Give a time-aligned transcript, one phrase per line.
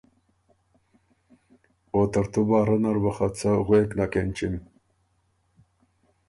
[1.93, 4.55] او ترتُو باره نر بُو خه څه غوېک نک اېنچِم۔